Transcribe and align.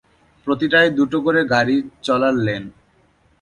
প্রতিটায় 0.47 0.89
দুটো 0.97 1.17
করে 1.25 1.41
গাড়ি 1.53 1.77
চলার 2.03 2.35
লেন। 2.45 2.63